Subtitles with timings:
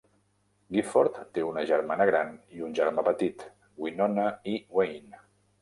[0.77, 3.47] Gifford té una germana gran i un germà petit,
[3.87, 5.25] Winona i Waine.